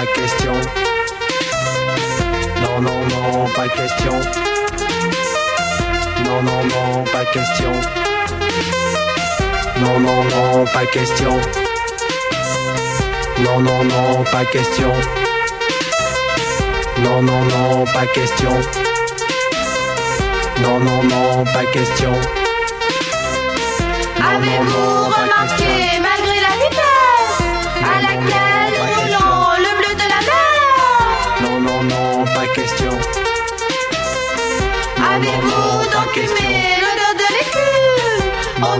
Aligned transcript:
pas 0.00 0.06
question. 0.14 0.54
Non, 2.62 2.80
non, 2.80 3.00
non, 3.12 3.48
pas 3.54 3.68
question. 3.68 4.12
Non, 6.24 6.42
non, 6.42 6.64
non, 6.72 7.04
pas 7.12 7.24
question. 7.26 7.72
Non, 9.82 10.00
non, 10.00 10.24
non, 10.24 10.64
pas 10.72 10.86
question. 10.86 11.40
Non, 13.44 13.60
non, 13.60 13.84
non, 13.84 14.24
pas 14.32 14.44
question. 14.46 14.92
Non, 17.02 17.20
non, 17.22 17.44
non, 17.44 17.84
pas 17.92 18.06
question. 18.06 18.54
Non, 20.62 20.78
non, 20.80 21.02
non, 21.02 21.44
pas 21.44 21.66
question. 21.74 22.12
Avez-vous 24.16 25.04
remarqué, 25.18 26.00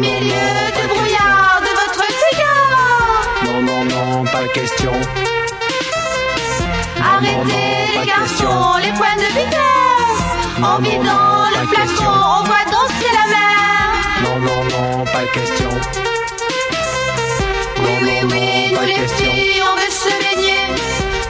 au 0.00 0.02
milieu 0.02 0.48
du 0.80 0.88
brouillard 0.88 1.60
de 1.60 1.72
votre 1.82 2.04
cigare. 2.20 3.34
Non, 3.44 3.62
non, 3.62 3.84
non, 3.84 4.24
pas 4.24 4.48
question. 4.48 4.92
Arrêtez 7.02 7.98
les 7.98 8.06
garçons, 8.06 8.76
les 8.82 8.92
points 8.92 9.16
de 9.16 9.28
vitesse. 9.38 10.22
En 10.62 10.78
vidant 10.80 11.48
le 11.54 11.66
flacon, 11.66 12.14
on 12.38 12.44
voit 12.44 12.66
danser 12.70 13.10
la 13.18 13.26
mer. 13.34 13.88
Non, 14.22 14.38
non, 14.46 14.64
non, 14.72 15.04
pas 15.04 15.26
question. 15.34 15.70
Oui, 17.78 17.94
oui, 18.02 18.18
oui, 18.30 18.72
nous 18.72 18.86
les 18.86 19.08
filles, 19.08 19.62
on 19.62 19.76
veut 19.76 19.90
se 19.90 20.12
baigner. 20.22 20.64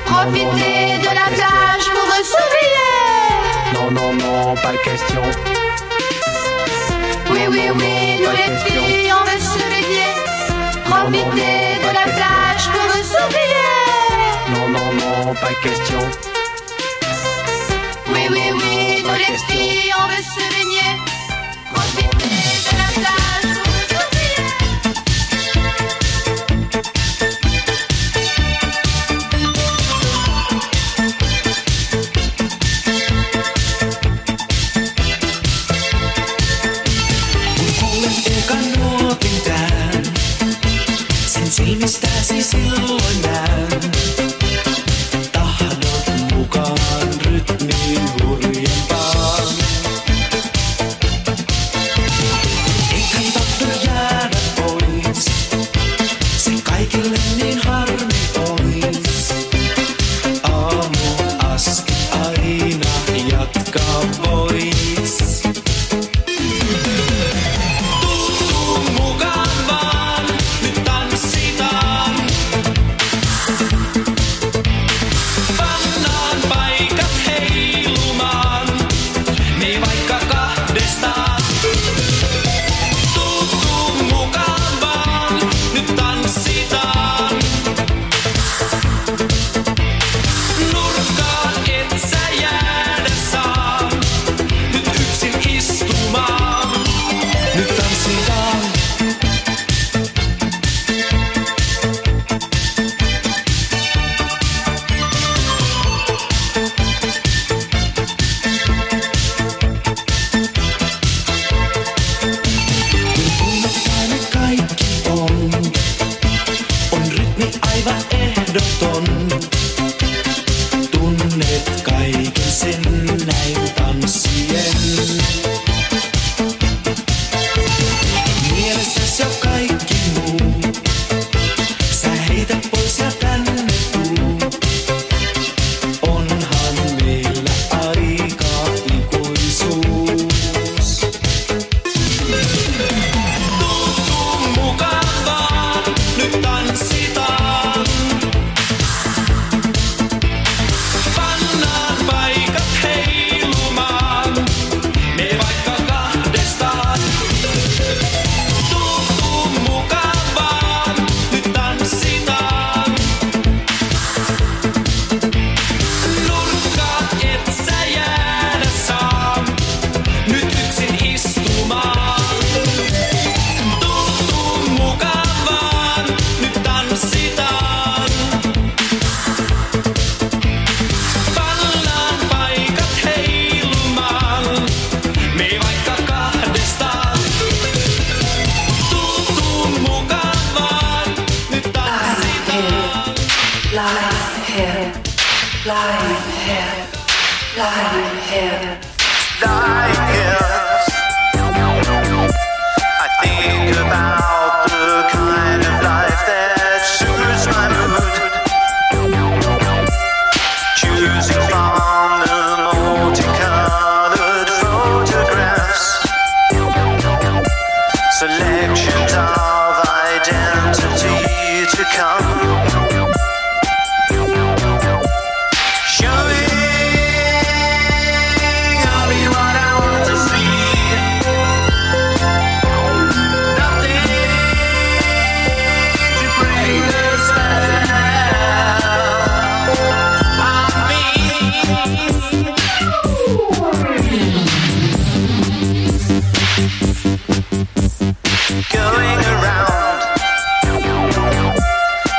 Profiter 0.04 0.98
de 0.98 1.14
la 1.14 1.28
plage 1.36 1.86
pour 1.94 2.08
s'oublier 2.30 2.92
Non, 3.74 3.90
non, 3.90 4.12
non, 4.14 4.54
pas 4.56 4.76
question. 4.84 5.59
Oui, 7.30 7.42
oui, 7.48 7.70
oui, 7.74 7.92
nous 8.22 8.30
les 8.30 8.52
filles, 8.64 9.12
on 9.12 9.24
veut 9.24 9.40
se 9.40 9.58
baigner 9.70 10.12
Profiter 10.84 11.78
de 11.84 11.90
la 11.94 12.06
plage 12.16 12.66
pour 12.72 12.90
s'oublier 13.10 13.70
Non, 14.52 14.66
non, 14.68 14.88
non, 15.00 15.34
pas 15.34 15.54
question. 15.62 16.00
Oui, 18.12 18.22
oui, 18.30 18.44
oui, 18.54 19.04
nous 19.04 19.14
les 19.14 19.38
filles, 19.48 19.92
on 19.98 20.06
veut 20.08 20.24
se 20.34 20.44
baigner 20.54 20.90
Profiter 21.72 22.34
de 22.66 22.76
la 22.78 22.88
plage 23.00 23.49
one 42.90 43.20
night. 43.22 43.39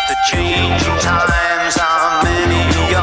The 0.07 0.15
changing 0.30 1.00
times 1.00 1.77
are 1.77 2.24
many 2.24 2.94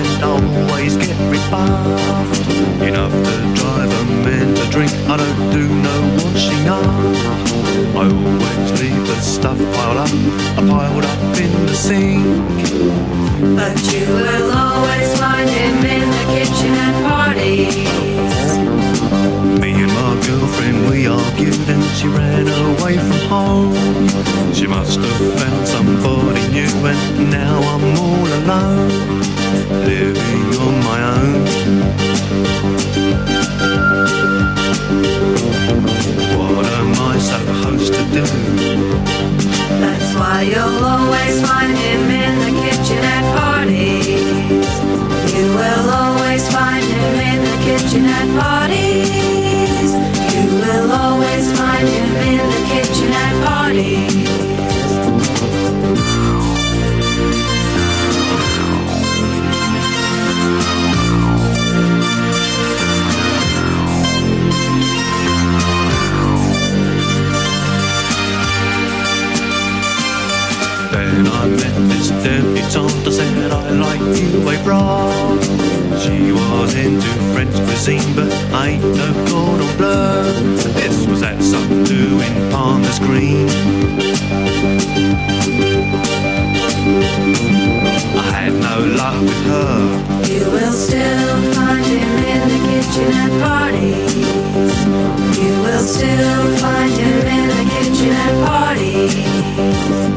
and 0.00 0.24
always 0.24 0.96
get 0.96 1.16
rebuffed. 1.30 2.48
Enough 2.82 3.12
to 3.12 3.34
drive 3.58 3.90
a 4.00 4.04
man 4.24 4.54
to 4.54 4.64
drink. 4.70 4.92
I 5.08 5.16
don't 5.16 5.50
do 5.50 5.68
no 5.68 5.96
washing 6.24 6.66
up. 6.68 6.84
I 7.94 8.04
always 8.08 8.80
leave 8.80 9.06
the 9.06 9.20
stuff 9.20 9.58
piled 9.74 9.98
up, 9.98 10.10
piled 10.56 11.04
up 11.04 11.36
in 11.44 11.52
the 11.66 11.74
sink. 11.74 12.24
But 13.56 13.76
you 13.92 14.06
will 14.06 14.50
always 14.52 15.10
find 15.18 15.48
him 15.48 15.76
in 15.96 16.06
the 16.16 16.24
kitchen 16.34 16.72
at 16.86 16.94
parties. 17.08 17.76
Me 19.60 19.70
and 19.84 19.92
my 19.92 20.14
girlfriend, 20.26 20.88
we 20.88 21.06
argued 21.06 21.68
and 21.68 21.84
she 21.96 22.08
ran 22.08 22.46
away 22.48 22.96
from 22.96 23.20
home. 23.28 23.74
She 24.54 24.66
must 24.66 24.98
have 24.98 25.34
found 25.40 25.68
somebody 25.68 26.48
new 26.48 26.72
and 26.86 27.30
now 27.30 27.58
I'm 27.72 27.84
all 27.98 28.26
alone, 28.40 28.90
living 29.84 30.46
on 30.64 30.74
my 30.84 30.98
own. 31.16 31.44
What 36.36 36.66
am 36.80 36.92
I 37.10 37.18
supposed 37.18 37.92
to 37.94 38.02
do? 38.16 38.24
That's 39.82 40.14
why 40.14 40.42
you'll 40.42 40.84
always 40.84 41.40
find 41.46 41.76
him 41.76 42.02
in 42.24 42.34
the 42.44 42.52
kitchen 42.64 43.02
at 43.16 43.24
parties. 43.38 44.70
You 45.34 45.46
will 45.58 45.90
always 45.90 46.44
find 46.52 46.84
him 46.84 47.14
in 47.32 47.40
the 47.50 47.56
kitchen 47.66 48.04
at 48.04 48.28
parties. 48.42 49.90
You 50.34 50.44
will 50.62 50.92
always 50.92 51.46
find 51.58 51.88
him 51.88 52.16
in 52.32 52.44
the 52.54 52.62
kitchen 52.72 53.10
at 53.12 53.34
parties. 53.46 54.59
I 72.72 73.10
said 73.10 73.50
I 73.50 73.70
like 73.70 73.98
you, 74.16 74.48
a 74.48 74.62
bra. 74.62 75.10
She 75.98 76.30
was 76.30 76.74
into 76.76 77.08
French 77.34 77.52
cuisine, 77.66 78.14
but 78.14 78.30
I 78.54 78.68
ain't 78.68 78.84
no 78.84 79.12
cordon 79.26 79.76
bleu. 79.76 80.56
This 80.74 81.04
was 81.08 81.20
at 81.24 81.42
some 81.42 81.82
do 81.82 82.20
in 82.20 82.50
Palmer's 82.52 83.00
Green. 83.00 83.48
I 88.16 88.30
had 88.38 88.52
no 88.52 88.78
luck 88.94 89.20
with 89.20 89.46
her. 89.50 90.30
You 90.32 90.44
will 90.52 90.72
still 90.72 91.52
find 91.54 91.84
him 91.84 92.18
in 92.34 92.48
the 92.52 92.60
kitchen 92.70 93.10
at 93.18 93.32
parties. 93.42 94.14
You 95.42 95.52
will 95.64 95.82
still 95.82 96.56
find 96.58 96.92
him 96.92 97.26
in 97.36 97.48
the 97.48 97.64
kitchen 97.74 98.12
at 98.12 98.34
parties. 98.46 100.09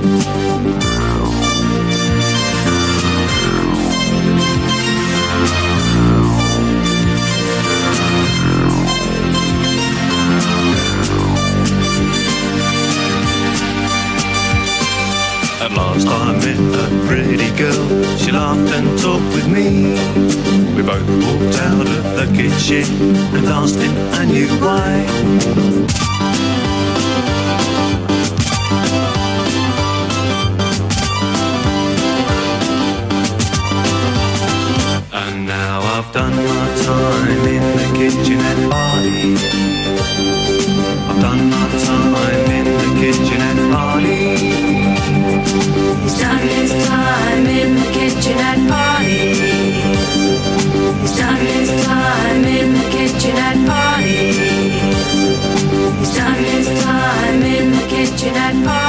Last 15.93 16.07
I 16.07 16.31
met 16.33 16.57
a 16.57 17.07
pretty 17.07 17.50
girl. 17.57 18.17
She 18.17 18.31
laughed 18.31 18.71
and 18.73 19.00
talked 19.00 19.33
with 19.35 19.47
me. 19.47 19.93
We 20.75 20.81
both 20.81 21.07
walked 21.23 21.59
out 21.59 21.88
of 21.88 22.03
the 22.17 22.27
kitchen 22.35 22.85
and 23.35 23.45
danced 23.45 23.77
in 23.77 23.95
a 24.13 24.25
new 24.25 24.47
way. 24.63 25.05
And 35.13 35.45
now 35.45 35.81
I've 35.81 36.12
done 36.12 36.35
my 36.35 36.65
time 36.85 37.47
in 37.47 37.63
the 37.77 37.88
kitchen 37.97 38.39
at 38.39 38.71
parties. 38.71 39.72
He's 45.53 46.17
done 46.19 46.39
his 46.39 46.72
time 46.88 47.45
in 47.45 47.75
the 47.75 47.88
kitchen 47.93 48.38
at 48.39 48.57
parties. 48.67 49.39
He's 51.01 51.15
done 51.15 51.38
his 51.38 51.69
time 51.86 52.43
in 52.43 52.74
the 52.74 52.89
kitchen 52.89 53.36
at 53.38 53.57
parties. 53.67 54.38
He's 56.00 56.15
done 56.15 56.43
his 56.43 56.67
time 56.83 57.41
in 57.43 57.72
the 57.72 57.86
kitchen 57.88 58.36
at 58.36 58.65
parties. 58.65 58.82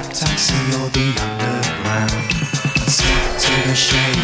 Black 0.00 0.14
taxi 0.14 0.54
or 0.80 0.88
the 0.90 1.06
underground. 1.20 2.10
Slip 2.88 3.38
to 3.38 3.68
the 3.68 3.74
shaded 3.74 4.19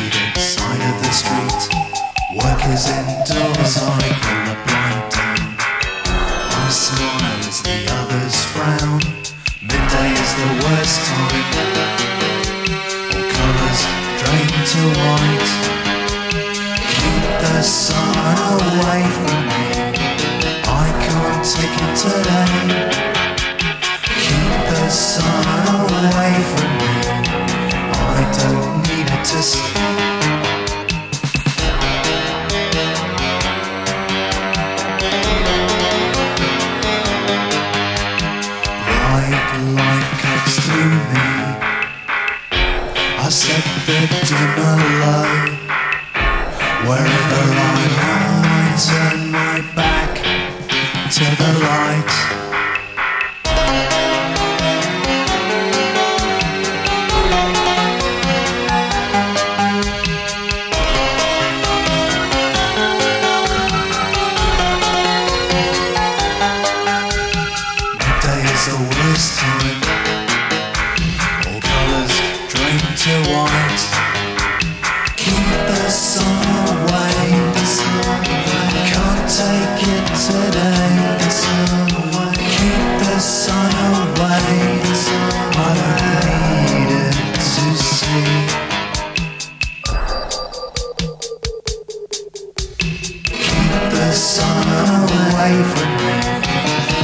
away 94.46 95.54
from 95.72 95.90
me. 96.00 96.14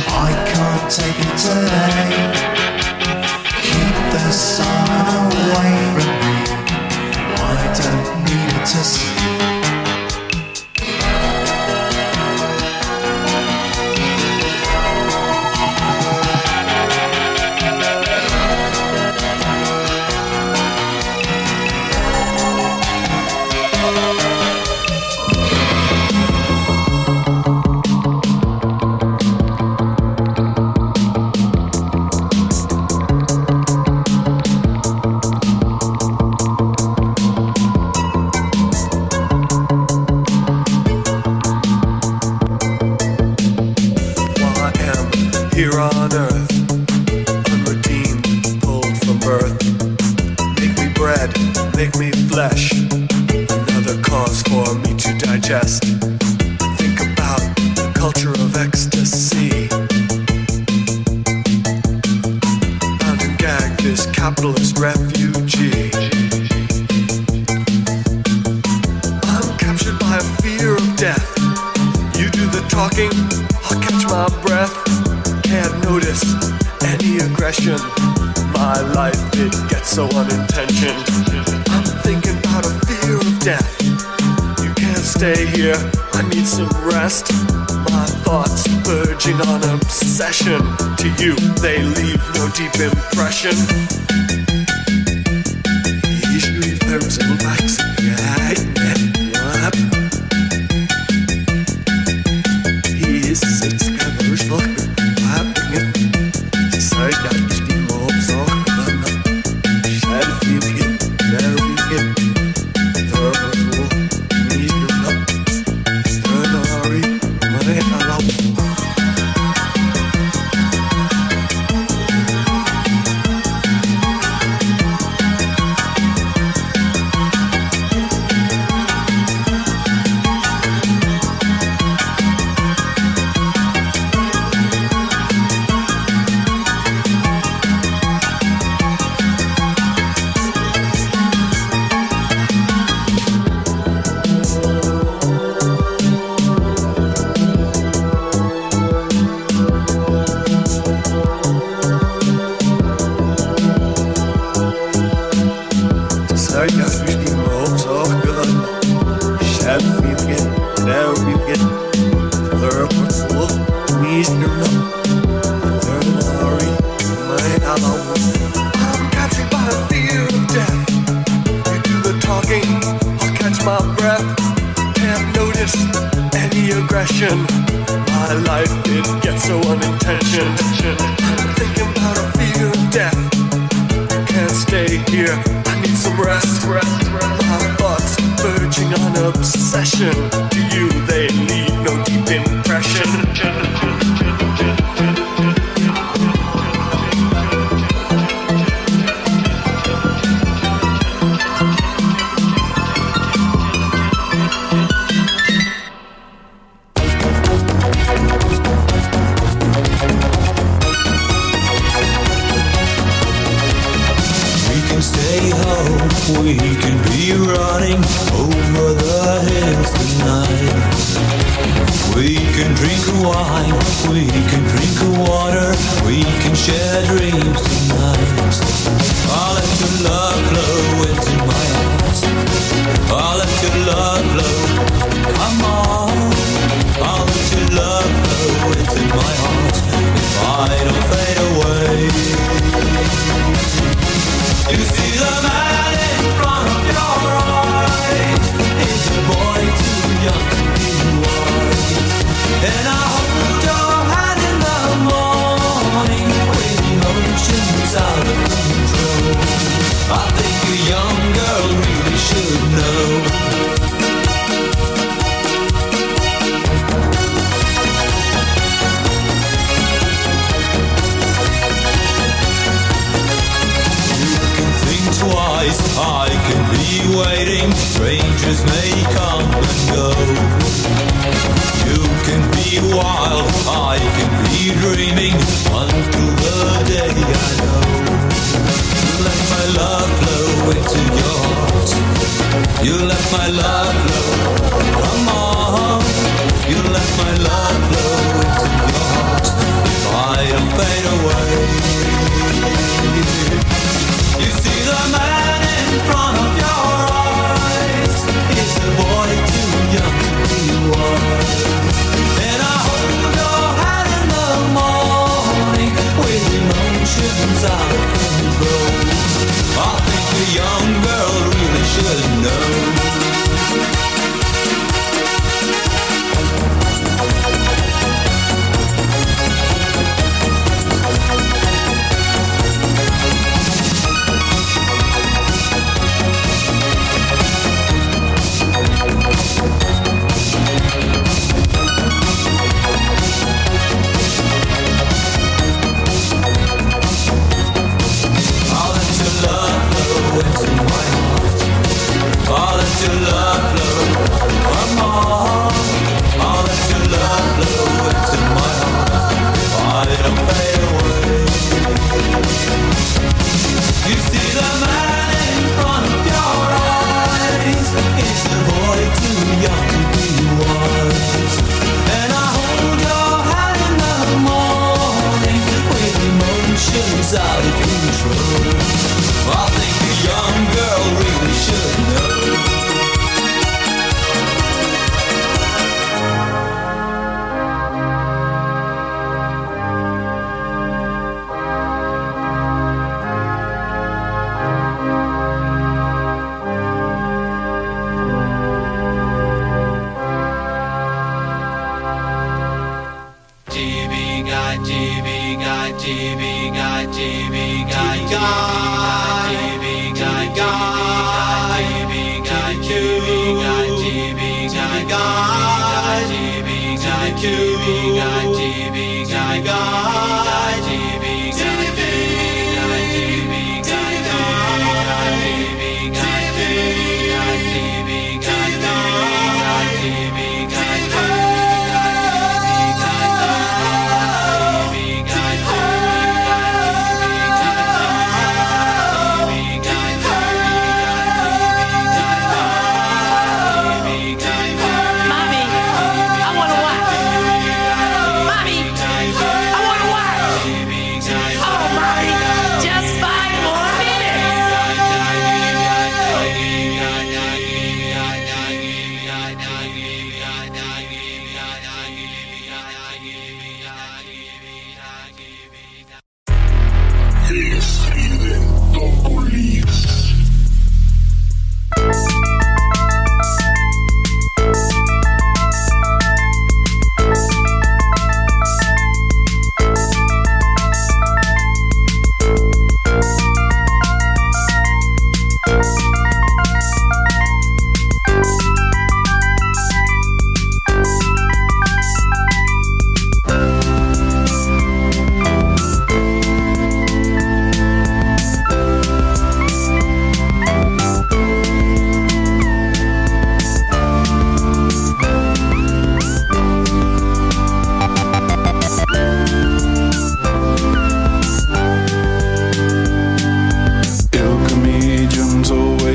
I 0.09 0.31
can't 0.51 0.87
take 0.91 1.19
it 1.27 1.35
today. 1.39 2.09
Keep 3.67 3.97
the 4.13 4.31
sun 4.31 4.89
away 5.23 5.75
from 5.95 6.13
me. 6.23 6.37
I 7.37 7.63
don't 7.81 8.25
need 8.25 8.51
it 8.57 8.67
to. 8.67 9.22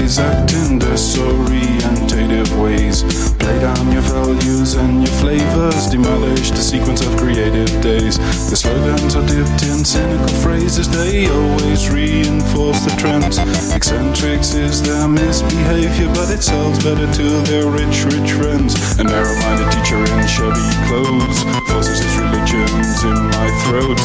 ways, 0.07 0.19
act 0.19 0.53
in 0.53 0.79
disorientative 0.79 2.49
ways. 2.61 3.03
Play 3.35 3.59
down 3.59 3.91
your 3.91 4.01
values 4.01 4.75
and 4.75 5.03
your 5.03 5.13
flavors, 5.19 5.87
demolish 5.87 6.51
the 6.51 6.63
sequence 6.63 7.05
of 7.05 7.15
creative 7.17 7.69
days. 7.81 8.17
The 8.49 8.55
slogans 8.55 9.15
are 9.15 9.27
dipped 9.27 9.63
in 9.63 9.83
cynical 9.83 10.35
phrases, 10.41 10.87
they 10.89 11.27
always 11.29 11.89
reinforce 11.89 12.79
the 12.85 12.95
trends. 12.97 13.37
Eccentrics 13.75 14.53
is 14.53 14.81
their 14.81 15.07
misbehavior, 15.07 16.07
but 16.13 16.29
it 16.29 16.41
sells 16.41 16.81
better 16.83 17.07
to 17.19 17.27
their 17.49 17.67
rich, 17.67 18.05
rich 18.05 18.31
friends. 18.31 18.75
A 18.99 19.03
narrow 19.03 19.35
minded 19.43 19.69
teacher 19.71 19.99
in 19.99 20.27
shabby 20.27 20.67
clothes 20.87 21.39
forces 21.67 21.99
his 21.99 22.15
religions 22.17 23.03
in 23.03 23.17
my 23.35 23.47
throat. 23.63 23.99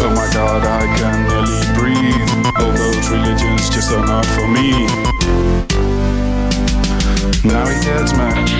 Oh 0.00 0.12
my 0.14 0.28
god, 0.32 0.64
I 0.64 0.84
can 0.96 1.37
religion's 3.06 3.70
just 3.70 3.92
are 3.92 4.04
not 4.04 4.26
for 4.26 4.48
me. 4.48 4.86
Now 7.44 7.66
he 7.66 7.80
gets 7.84 8.12
mad. 8.12 8.58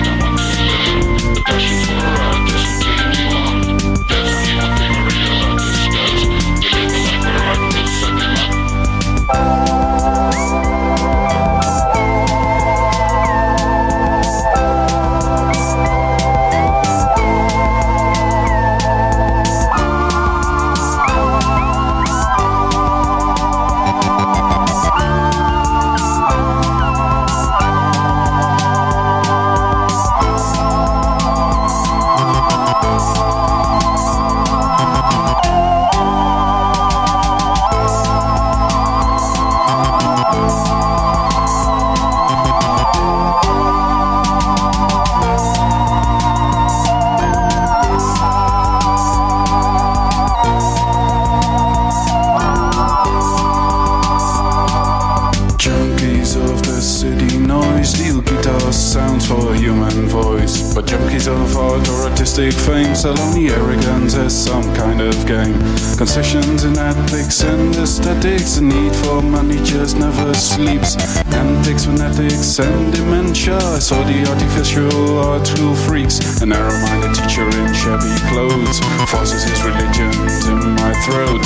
saloni 62.99 63.49
arrogance 63.49 64.15
is 64.15 64.35
some 64.35 64.75
kind 64.75 64.99
of 64.99 65.15
game. 65.25 65.57
Concessions 65.95 66.65
in 66.65 66.77
ethics 66.77 67.43
and 67.43 67.73
aesthetics, 67.77 68.55
the 68.55 68.61
need 68.61 68.93
for 68.93 69.21
money 69.21 69.55
just 69.63 69.95
never 69.97 70.33
sleeps. 70.33 70.97
Antics, 71.31 71.85
fanatics, 71.85 72.59
and 72.59 72.93
dementia. 72.93 73.57
So 73.79 73.95
the 74.03 74.27
artificial 74.27 75.17
are 75.19 75.39
true 75.45 75.75
freaks. 75.87 76.41
A 76.41 76.45
narrow 76.45 76.77
minded 76.83 77.15
teacher 77.15 77.47
in 77.47 77.73
shabby 77.73 78.11
clothes 78.27 78.79
forces 79.07 79.43
his 79.43 79.63
religion 79.63 80.11
to 80.43 80.51
my 80.83 80.91
throat. 81.05 81.43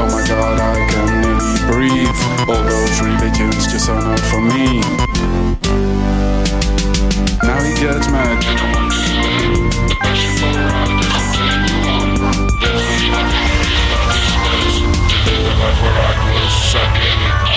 Oh 0.00 0.08
my 0.16 0.24
god, 0.26 0.56
I 0.64 0.76
can 0.88 1.08
nearly 1.20 1.60
breathe. 1.68 2.20
All 2.48 2.64
those 2.64 3.00
religions 3.02 3.70
just 3.70 3.90
are 3.90 4.00
not 4.00 4.20
for 4.32 4.40
me 4.40 5.17
everybody 7.68 7.98
gets 7.98 8.08
mad. 8.10 8.42
Suck 16.70 17.47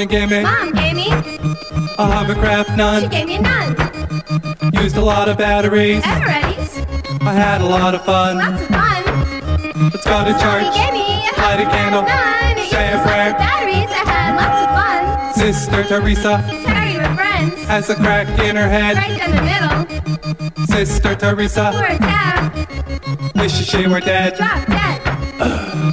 Mommy 0.00 0.10
gave 0.10 0.30
me 0.30 0.42
Mom 0.42 0.72
gave 0.72 0.96
me. 0.96 1.08
a 1.98 2.06
hovercraft 2.06 2.70
She 2.70 2.76
nun. 2.76 3.08
gave 3.10 3.26
me 3.26 3.36
a 3.36 3.42
nun. 3.42 3.76
Used 4.72 4.96
a 4.96 5.00
lot 5.04 5.28
of 5.28 5.36
batteries. 5.36 6.00
Eveready's. 6.06 6.78
I 7.20 7.34
had 7.34 7.60
a 7.60 7.66
lot 7.66 7.94
of 7.94 8.02
fun. 8.06 8.38
Lots 8.38 8.62
of 8.62 8.68
fun. 8.68 9.04
Let's 9.92 10.04
go 10.06 10.24
to 10.24 10.30
Mommy 10.30 10.40
church. 10.40 10.74
gave 10.74 10.92
me 10.94 11.28
a 11.28 11.40
Light 11.42 11.60
a 11.60 11.64
candle. 11.68 12.04
It 12.08 12.70
Say 12.70 12.92
a 12.94 13.02
prayer. 13.04 13.32
Batteries. 13.34 13.90
I 13.90 14.02
had 14.08 14.36
lots 14.40 14.60
of 14.64 14.70
fun. 14.80 15.34
Sister 15.34 15.84
Teresa 15.84 16.44
Terry 16.64 16.96
with 16.96 17.14
friends. 17.14 17.62
has 17.68 17.90
a 17.90 17.94
crack 17.96 18.26
in 18.38 18.56
her 18.56 18.68
head. 18.70 18.96
Right 18.96 19.18
down 19.18 19.36
the 19.36 19.42
middle. 19.52 20.66
Sister 20.66 21.14
Teresa 21.14 21.72
a 21.76 21.98
tap. 21.98 23.36
wishes 23.36 23.66
she 23.66 23.86
were 23.86 24.00
dead. 24.00 24.34
Drop 24.38 24.64
dead. 24.66 25.02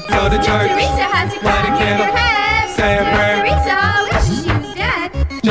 Go 0.08 0.30
to 0.30 0.38
church. 0.38 0.72
Teresa 0.72 1.08
has 1.12 1.34
a 1.34 1.44
Light 1.44 1.66
a 1.66 1.68
crack 1.68 1.68
in 1.68 1.78
candle. 1.78 2.06
her 2.06 2.18
head. 2.18 2.76
Say 2.78 2.98
a 3.00 3.04
prayer. 3.04 3.47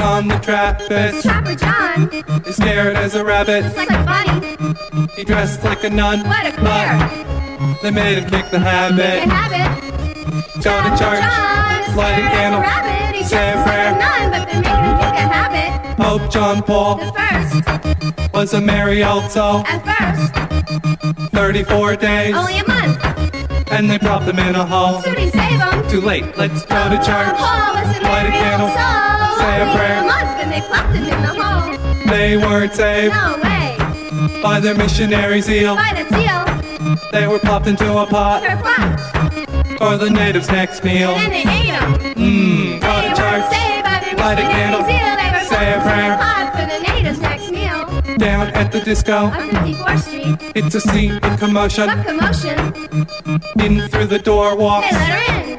John 0.07 0.29
the 0.29 0.39
Trappist 0.39 1.23
Trapper 1.27 1.57
John. 1.57 2.09
is 2.47 2.55
scared 2.55 2.95
as 2.97 3.17
a 3.17 3.25
rabbit. 3.25 3.65
It's 3.67 3.77
like 3.77 3.91
a 3.91 4.05
bunny. 4.05 5.09
He 5.17 5.25
dressed 5.25 5.65
like 5.65 5.83
a 5.83 5.91
nun. 5.91 6.21
What 6.29 6.47
a 6.47 6.53
queer. 6.53 7.77
They 7.83 7.91
made 7.91 8.19
him 8.19 8.31
kick 8.31 8.49
the 8.53 8.61
habit. 8.61 9.29
have 9.29 9.51
it. 9.51 10.63
Go 10.63 10.81
to 10.81 10.91
church. 10.91 11.19
John 11.27 12.19
a 12.21 12.31
candle. 12.31 12.61
rabbit. 12.61 13.17
He 13.17 13.25
a 13.25 13.29
dresses 13.29 13.67
like 13.67 13.99
nun, 13.99 14.31
but 14.31 14.47
they're 14.47 14.63
making 14.63 14.85
him 14.85 14.97
kick 15.03 15.17
a 15.19 15.27
habit. 15.27 15.97
Pope 15.97 16.31
John 16.31 16.63
Paul 16.63 16.99
The 16.99 17.13
first, 17.19 18.33
was 18.33 18.55
a 18.55 18.61
merry 18.61 19.03
soul. 19.33 19.65
at 19.67 19.83
first, 19.91 21.33
34 21.33 21.97
days. 21.97 22.33
only 22.37 22.59
a 22.61 22.67
month. 22.69 23.73
And 23.73 23.91
they 23.91 23.99
dropped 23.99 24.27
him 24.27 24.39
in 24.39 24.55
a 24.55 24.65
hole. 24.65 25.03
So 25.03 25.13
they 25.15 25.31
save 25.31 25.61
him. 25.61 25.89
Too 25.89 26.01
late. 26.01 26.25
Let's 26.39 26.65
go 26.65 26.89
to 26.91 26.97
church. 26.99 27.35
Paul 27.37 27.75
was 27.75 27.97
a 27.97 28.01
Light 28.03 28.27
a 28.27 28.31
candle. 28.31 28.69
old 28.69 29.26
Say 29.39 29.55
a 29.63 29.67
prayer. 29.75 30.01
and 30.43 30.53
they 30.53 30.61
plopped 30.63 30.95
him 30.95 31.05
in 31.05 31.23
the 31.23 31.35
hole. 31.43 32.07
They 32.07 32.37
weren't 32.37 32.75
saved 32.75 33.15
No 33.15 33.39
way. 33.43 33.77
by 34.43 34.61
their 34.61 34.75
missionary 34.75 35.41
zeal. 35.41 35.77
By 35.77 35.93
the 35.99 36.05
seal, 36.17 36.43
They 37.13 37.27
were 37.27 37.39
plopped 37.39 37.67
into 37.67 37.87
a 37.99 38.07
pot 38.07 38.43
for 39.79 39.97
the 39.99 40.11
natives' 40.11 40.49
next 40.51 40.85
meal. 40.85 41.11
And 41.11 41.33
they 41.33 41.41
ate 41.41 41.75
him. 41.75 41.93
Mmm, 42.15 42.81
go 42.81 42.87
They 42.87 43.03
to 43.03 43.09
were 43.11 43.17
church. 43.17 43.45
saved 43.53 43.85
by 43.85 43.97
their 44.05 44.15
Light 44.17 44.39
a 44.39 44.43
missionary 44.43 44.55
candle. 44.55 44.85
zeal. 44.91 45.17
They 45.21 45.31
were 45.33 45.45
Say 45.45 45.75
a 45.75 45.81
prayer. 45.87 46.17
pot 46.17 46.47
for 46.57 46.67
the 46.73 46.79
natives' 46.93 47.21
next 47.21 47.51
meal. 47.51 48.17
Down 48.19 48.47
at 48.61 48.73
the 48.73 48.81
disco, 48.81 49.17
On 49.27 49.33
54th 49.51 50.03
Street, 50.09 50.53
it's 50.55 50.75
a 50.75 50.81
scene 50.81 51.13
in 51.23 51.37
commotion. 51.37 51.87
what 51.89 52.07
commotion? 52.07 52.59
In 53.65 53.89
through 53.89 54.07
the 54.07 54.19
door 54.19 54.51
They 54.57 54.63
walks 54.63 54.93
let 54.93 55.09
her 55.09 55.35
in. 55.35 55.59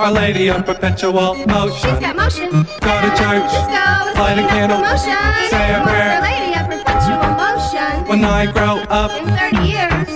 Our 0.00 0.10
Lady 0.12 0.48
of 0.48 0.64
Perpetual 0.64 1.34
Motion. 1.46 1.90
She's 1.90 2.00
got 2.00 2.16
motion. 2.16 2.50
Go 2.50 2.92
to 3.04 3.10
church. 3.20 3.50
Disco 3.52 4.08
is 4.08 4.16
Light 4.16 4.38
a 4.38 4.46
candle. 4.48 4.78
Motion. 4.80 5.16
Say 5.50 5.74
a 5.74 5.82
prayer. 5.84 6.12
Our 6.16 6.22
Lady 6.22 6.52
of 6.58 6.66
Perpetual 6.72 7.28
Motion. 7.36 8.08
When 8.08 8.24
I 8.24 8.46
grow 8.50 8.78
up, 8.88 9.10
In 9.12 9.26
30 9.36 9.68
years, 9.68 10.08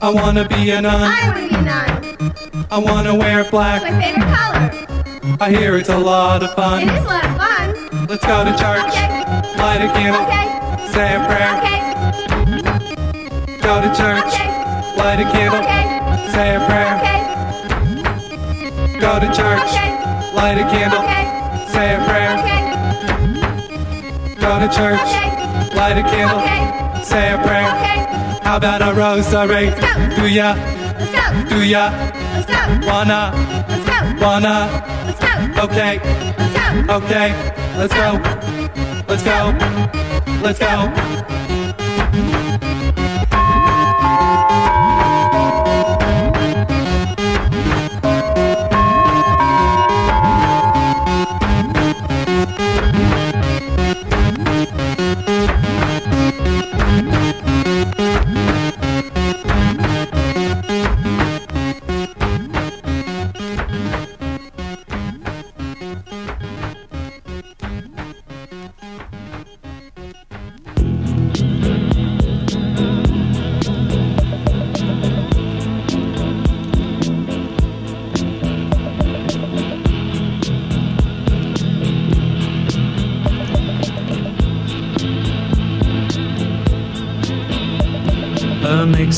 I 0.00 0.10
wanna 0.10 0.46
be 0.48 0.70
a 0.70 0.80
nun. 0.80 1.02
I 1.02 1.28
would 1.28 1.50
be 1.50 1.54
a 1.56 1.62
nun. 1.62 1.90
I 2.70 2.78
wanna 2.78 3.14
wear 3.14 3.40
It's 3.40 3.50
black. 3.50 3.82
my 3.82 3.90
favorite 4.00 4.28
color. 4.34 4.70
I 5.40 5.50
hear 5.50 5.76
it's 5.76 5.88
a 5.88 5.98
lot 5.98 6.42
of 6.42 6.54
fun. 6.54 6.82
is 6.88 7.02
a 7.02 7.04
lot 7.04 7.24
of 7.24 7.36
fun. 7.36 8.06
Let's 8.08 8.24
go 8.24 8.44
to 8.44 8.52
church. 8.52 8.92
Okay. 8.94 9.08
Light 9.58 9.82
a 9.82 9.88
candle. 9.92 10.22
Okay. 10.22 10.46
Say 10.94 11.14
a 11.16 11.20
prayer. 11.28 11.52
Okay. 11.58 11.80
Go 13.60 13.80
to 13.82 13.88
church. 14.00 14.32
Okay. 14.34 14.50
Light 14.96 15.20
a 15.20 15.26
candle. 15.34 15.60
Okay. 15.60 15.84
Say 16.32 16.54
a 16.56 16.60
prayer. 16.66 16.96
Okay. 16.96 17.09
Go 19.00 19.18
to 19.18 19.26
church. 19.32 19.70
Okay. 19.72 19.90
Light 20.34 20.58
a 20.58 20.64
candle. 20.68 21.00
Okay. 21.00 21.24
Say 21.72 21.94
a 21.94 21.98
prayer. 22.04 22.36
Okay. 22.36 22.62
Go 24.36 24.60
to 24.60 24.68
church. 24.68 25.00
Okay. 25.00 25.74
Light 25.74 25.96
a 25.96 26.02
candle. 26.02 26.40
Okay. 26.40 27.02
Say 27.02 27.32
a 27.32 27.38
prayer. 27.38 27.70
Okay. 27.80 27.98
How 28.44 28.56
about 28.58 28.82
a 28.82 28.92
rosary? 28.94 29.70
Do 30.16 30.28
ya? 30.28 30.54
Let's 30.98 31.12
go. 31.16 31.24
Do 31.48 31.64
ya? 31.64 31.90
Let's 32.34 32.46
go. 32.46 32.60
Wanna? 32.86 33.32
Let's 33.68 33.84
go. 33.88 33.98
Wanna? 34.24 34.68
Let's 35.06 35.20
go. 35.20 35.64
Okay. 35.64 35.98
Let's 36.36 36.54
go. 36.54 36.94
Okay. 36.96 37.28
Let's 37.78 37.94
go. 37.94 38.20
Let's 39.08 39.22
go. 39.24 39.38
Let's 40.42 40.58
go. 40.58 41.19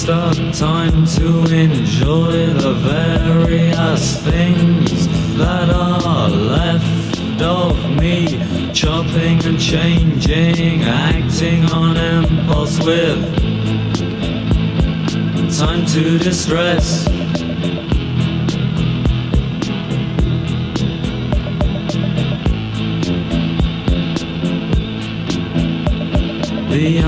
Time 0.05 1.07
to 1.07 1.45
enjoy 1.55 2.47
the 2.55 2.75
various 2.75 4.21
things 4.23 5.07
that 5.37 5.71
are 5.71 6.29
left 6.29 7.41
of 7.41 7.77
me. 8.01 8.27
Chopping 8.73 9.45
and 9.45 9.61
changing, 9.61 10.83
acting 10.83 11.65
on 11.67 11.97
impulse 11.97 12.85
with 12.85 13.21
time 15.57 15.87
to 15.87 16.19
distress. 16.19 17.05
The 26.71 27.03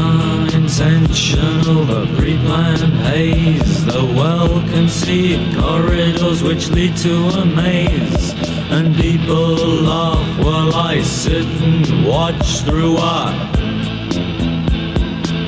unintentional 0.81 1.87
but 1.87 2.09
pre-planned 2.17 2.95
haze. 3.07 3.85
The 3.85 4.05
well-conceived 4.17 5.57
corridors 5.59 6.43
which 6.43 6.69
lead 6.71 6.97
to 6.99 7.15
a 7.41 7.45
maze. 7.45 8.35
And 8.71 8.95
people 8.97 9.55
laugh 9.55 10.45
while 10.45 10.75
I 10.75 11.03
sit 11.03 11.47
and 11.47 12.07
watch 12.07 12.61
through 12.61 12.97
a 12.99 13.51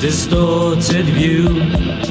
distorted 0.01 1.07
view 1.07 2.06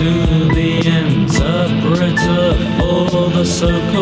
two, 0.00 0.48
the 0.54 0.78
interpreter 0.78 2.54
for 2.78 3.28
the 3.36 3.44
so-called 3.44 3.99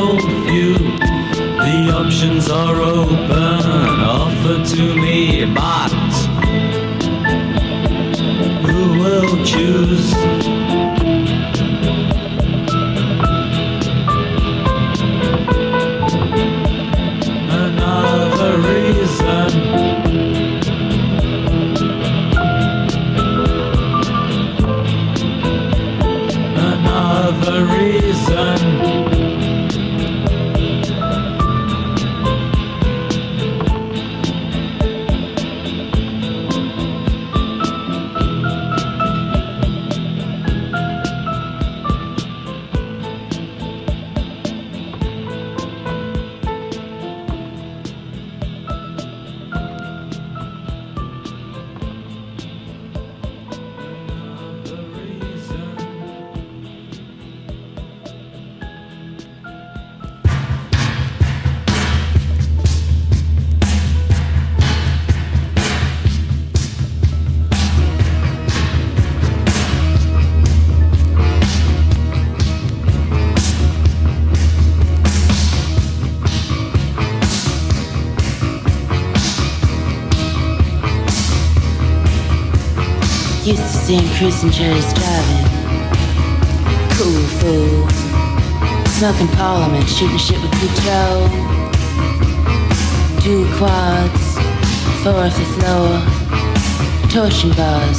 Bars, 97.58 97.98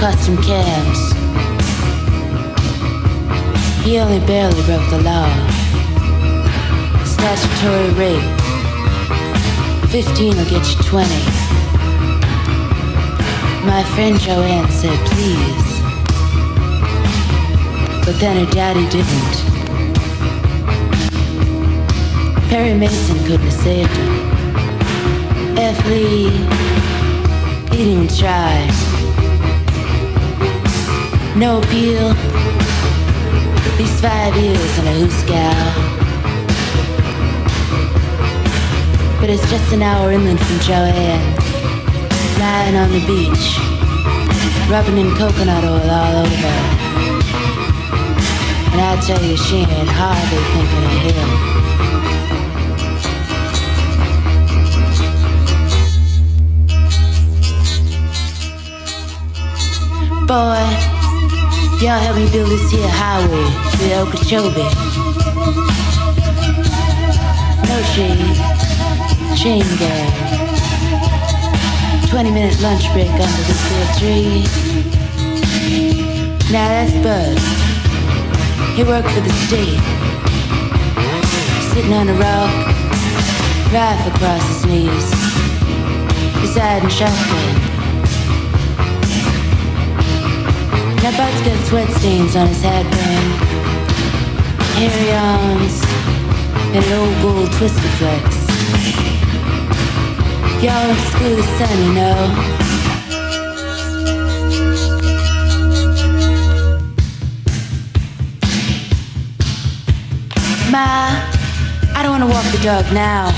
custom 0.00 0.36
cams. 0.42 1.12
He 3.84 4.00
only 4.00 4.18
barely 4.26 4.60
broke 4.64 4.90
the 4.90 5.00
law. 5.00 5.30
Statutory 7.04 7.90
rape. 7.94 8.40
15 9.92 10.36
will 10.36 10.50
get 10.50 10.66
you 10.68 10.82
20. 10.82 11.08
My 13.64 13.84
friend 13.94 14.18
Joanne 14.18 14.68
said 14.72 14.98
please. 15.06 15.74
But 18.04 18.18
then 18.18 18.44
her 18.44 18.52
daddy 18.52 18.88
didn't. 18.90 19.34
Perry 22.48 22.74
Mason 22.74 23.18
couldn't 23.20 23.46
have 23.46 23.52
saved 23.52 23.96
him. 23.96 25.58
F. 25.58 25.86
Lee, 25.86 26.83
didn't 27.76 28.16
try. 28.16 28.66
No 31.36 31.58
appeal. 31.58 32.08
Least 33.78 34.00
five 34.00 34.36
years 34.36 34.78
in 34.78 34.86
a 34.86 34.94
hoosegow. 35.00 35.94
But 39.20 39.30
it's 39.30 39.48
just 39.50 39.72
an 39.72 39.82
hour 39.82 40.12
inland 40.12 40.38
from 40.38 40.58
Joanne 40.60 41.34
lying 42.38 42.76
on 42.76 42.90
the 42.92 43.04
beach, 43.06 43.46
rubbing 44.70 44.98
in 44.98 45.10
coconut 45.16 45.64
oil 45.64 45.90
all 45.90 46.16
over. 46.24 46.54
And 48.72 48.80
I 48.80 49.00
tell 49.04 49.22
you, 49.22 49.36
she 49.36 49.56
ain't 49.56 49.88
hardly 49.88 50.42
thinking 50.52 50.84
of 50.84 51.14
him. 51.16 51.53
Boy, 60.26 60.64
y'all 61.84 62.00
help 62.00 62.16
me 62.16 62.24
build 62.32 62.48
this 62.48 62.70
here 62.70 62.88
highway 62.88 63.44
to 63.76 63.84
Okeechobee. 64.00 64.64
No 67.68 67.76
shade, 67.92 68.32
chain 69.36 69.64
gang. 69.76 70.10
20 72.08 72.30
minute 72.30 72.58
lunch 72.62 72.90
break 72.94 73.10
under 73.10 73.44
this 73.44 73.62
here 73.68 73.90
tree. 74.00 74.40
Now 76.50 76.68
that's 76.72 76.94
Bud. 77.04 77.38
He 78.76 78.82
worked 78.82 79.10
for 79.10 79.20
the 79.20 79.32
state. 79.44 79.78
Sitting 81.74 81.92
on 81.92 82.08
a 82.08 82.14
rock, 82.14 82.50
rifle 83.70 84.10
across 84.10 84.48
his 84.48 84.64
knees. 84.64 85.10
Beside 86.40 86.82
him 86.82 86.88
shotgun. 86.88 87.63
Now 91.04 91.14
Bud's 91.18 91.38
got 91.42 91.66
sweat 91.66 91.90
stains 91.98 92.34
on 92.34 92.48
his 92.48 92.62
headband. 92.62 93.42
Hairy 94.80 95.12
arms, 95.12 95.82
and 96.72 96.82
an 96.82 96.92
old 96.94 97.14
gold 97.20 97.52
twister 97.58 97.90
flex. 97.98 98.24
Y'all 100.64 100.88
to 100.88 101.00
school 101.12 101.42
son, 101.58 101.76
you 101.84 101.92
know. 101.92 102.20
Ma, 110.70 111.20
I 111.94 112.00
don't 112.02 112.12
want 112.12 112.22
to 112.22 112.30
walk 112.30 112.46
the 112.50 112.62
dog 112.64 112.90
now. 112.94 113.30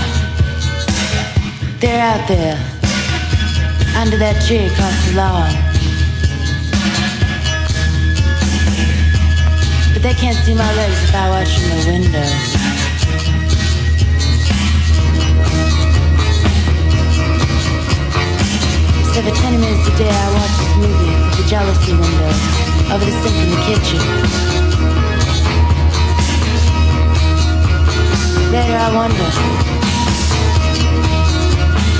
They're 1.80 2.00
out 2.00 2.28
there, 2.28 2.56
under 3.96 4.18
that 4.18 4.40
tree 4.46 4.66
across 4.66 5.08
the 5.08 5.16
lawn. 5.16 5.65
They 10.06 10.14
can't 10.14 10.36
see 10.46 10.54
my 10.54 10.72
legs 10.76 11.02
if 11.02 11.12
I 11.16 11.28
watch 11.30 11.50
from 11.58 11.66
the 11.66 11.82
window. 11.90 12.26
So 19.10 19.18
for 19.20 19.34
20 19.34 19.56
minutes 19.58 19.88
a 19.88 19.98
day 19.98 20.08
I 20.08 20.28
watch 20.30 20.54
this 20.62 20.74
movie 20.78 21.10
through 21.10 21.42
the 21.42 21.50
jalousie 21.50 21.98
window 21.98 22.30
over 22.94 23.04
the 23.04 23.10
sink 23.18 23.34
in 23.34 23.50
the 23.50 23.58
kitchen. 23.66 23.98
Later 28.54 28.78
I 28.78 28.94
wonder, 28.94 29.28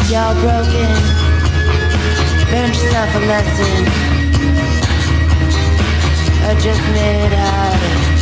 y'all 0.07 0.39
broken. 0.47 0.91
Learn 2.53 2.69
yourself 2.69 3.11
a 3.17 3.19
lesson. 3.27 4.06
Just 6.55 6.81
mid-hearted. 6.81 8.07
We 8.11 8.16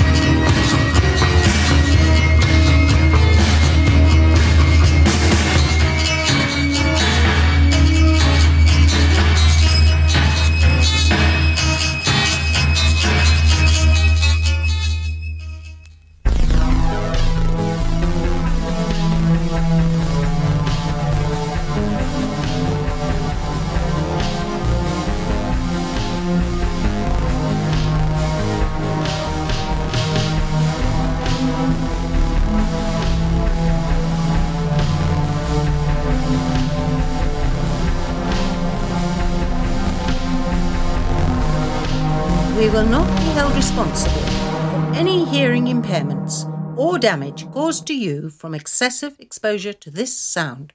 damage 47.05 47.47
caused 47.51 47.87
to 47.87 47.95
you 47.95 48.31
from 48.31 48.55
excessive 48.55 49.15
exposure 49.19 49.75
to 49.75 49.91
this 49.91 50.17
sound. 50.17 50.73